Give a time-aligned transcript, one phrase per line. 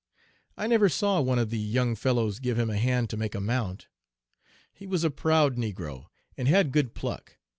[0.57, 3.39] I never saw one of the young fellows give him a hand to make a
[3.39, 3.87] mount.
[4.73, 7.37] He was a proud negro, and had good pluck.